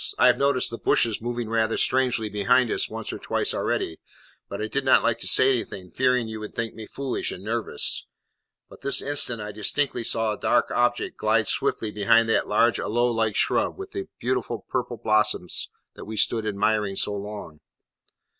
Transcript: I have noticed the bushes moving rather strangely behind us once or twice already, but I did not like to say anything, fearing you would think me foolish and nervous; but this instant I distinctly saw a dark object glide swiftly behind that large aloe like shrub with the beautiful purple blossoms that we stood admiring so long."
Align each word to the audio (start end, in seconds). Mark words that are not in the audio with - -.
I 0.17 0.25
have 0.25 0.37
noticed 0.39 0.71
the 0.71 0.79
bushes 0.79 1.21
moving 1.21 1.47
rather 1.47 1.77
strangely 1.77 2.27
behind 2.27 2.71
us 2.71 2.89
once 2.89 3.13
or 3.13 3.19
twice 3.19 3.53
already, 3.53 3.99
but 4.49 4.59
I 4.59 4.65
did 4.65 4.83
not 4.83 5.03
like 5.03 5.19
to 5.19 5.27
say 5.27 5.51
anything, 5.51 5.91
fearing 5.91 6.27
you 6.27 6.39
would 6.39 6.55
think 6.55 6.73
me 6.73 6.87
foolish 6.87 7.31
and 7.31 7.43
nervous; 7.43 8.07
but 8.67 8.81
this 8.81 8.99
instant 8.99 9.41
I 9.43 9.51
distinctly 9.51 10.03
saw 10.03 10.33
a 10.33 10.39
dark 10.39 10.71
object 10.71 11.17
glide 11.17 11.47
swiftly 11.47 11.91
behind 11.91 12.27
that 12.29 12.47
large 12.47 12.79
aloe 12.79 13.11
like 13.11 13.35
shrub 13.35 13.77
with 13.77 13.91
the 13.91 14.07
beautiful 14.19 14.65
purple 14.69 14.97
blossoms 14.97 15.69
that 15.93 16.05
we 16.05 16.17
stood 16.17 16.47
admiring 16.47 16.95
so 16.95 17.13
long." 17.13 17.59